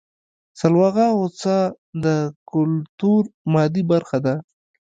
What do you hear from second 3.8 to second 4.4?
برخه ده